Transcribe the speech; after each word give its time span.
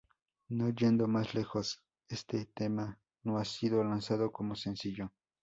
No 0.49 0.69
yendo 0.71 1.07
más 1.07 1.35
lejos, 1.35 1.83
este 2.09 2.47
tema 2.55 2.99
no 3.21 3.37
ha 3.37 3.45
sido 3.45 3.83
lanzado 3.83 4.31
como 4.31 4.55
sencillo. 4.55 5.11